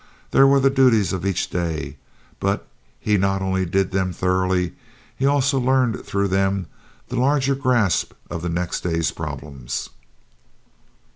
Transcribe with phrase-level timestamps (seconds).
[0.31, 1.95] They were the duties of each day,
[2.39, 2.67] but
[2.99, 4.73] he not only did them thoroughly,
[5.15, 6.65] he also learned through them
[7.09, 9.91] the larger grasp of the next day's problems.